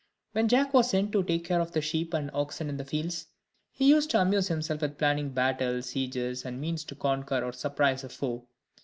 [0.31, 3.27] When Jack was sent to take care of the sheep and oxen in the fields,
[3.71, 7.53] he used to amuse himself with planning battles, sieges, and the means to conquer or
[7.53, 8.47] surprise a foe.